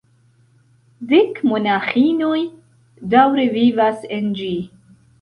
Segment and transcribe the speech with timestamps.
[1.11, 2.41] Dek monaĥinoj
[3.15, 4.55] daŭre vivas en ĝi.